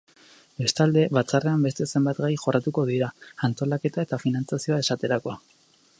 Bestalde, 0.61 1.03
batzarrean 1.17 1.67
beste 1.67 1.87
zenbait 1.93 2.21
gai 2.25 2.31
jorratu 2.45 2.73
dira, 2.91 3.11
antolaketa 3.49 4.07
eta 4.09 4.23
finantzazioa 4.25 4.85
esaterako. 4.87 5.41